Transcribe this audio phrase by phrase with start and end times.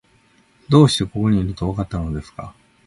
[0.67, 2.55] どうしてここにいると、わかったのですか？